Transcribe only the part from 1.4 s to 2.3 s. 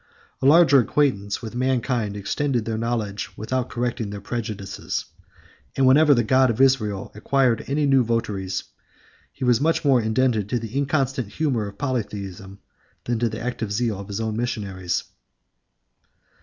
with mankind